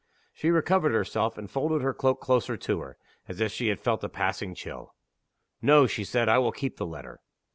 She 0.33 0.49
recovered 0.49 0.93
herself, 0.93 1.37
and 1.37 1.47
folded 1.47 1.83
her 1.83 1.93
cloak 1.93 2.21
closer 2.21 2.57
to 2.57 2.79
her, 2.79 2.97
as 3.27 3.39
if 3.39 3.51
she 3.51 3.67
had 3.67 3.79
felt 3.79 4.03
a 4.03 4.09
passing 4.09 4.55
chill. 4.55 4.95
"No," 5.61 5.85
she 5.85 6.03
said; 6.03 6.27
"I 6.27 6.39
will 6.39 6.51
keep 6.51 6.77
the 6.77 6.87
letter." 6.87 7.19